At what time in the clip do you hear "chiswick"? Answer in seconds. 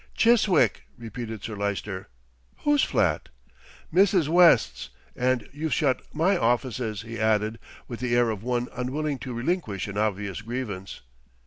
0.15-0.85